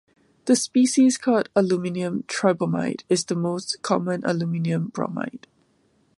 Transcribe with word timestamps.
The 0.45 0.55
species 0.55 1.15
called 1.19 1.49
"aluminium 1.55 2.23
tribromide," 2.23 3.03
is 3.07 3.23
the 3.25 3.35
most 3.35 3.83
common 3.83 4.23
aluminium 4.25 4.87
bromide. 4.87 5.45